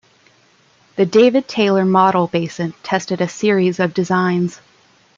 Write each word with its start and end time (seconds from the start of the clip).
The 0.95 1.05
David 1.05 1.47
Taylor 1.47 1.85
Model 1.85 2.25
Basin 2.25 2.73
tested 2.81 3.21
a 3.21 3.27
series 3.29 3.79
of 3.79 3.93
designs. 3.93 4.59